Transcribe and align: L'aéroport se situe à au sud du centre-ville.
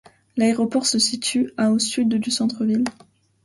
L'aéroport 0.35 0.87
se 0.87 0.97
situe 0.97 1.51
à 1.57 1.69
au 1.69 1.77
sud 1.77 2.15
du 2.15 2.31
centre-ville. 2.31 2.85